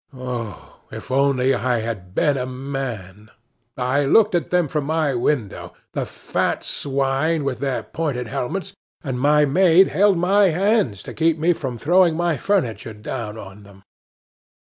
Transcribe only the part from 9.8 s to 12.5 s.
held my hands to keep me from throwing my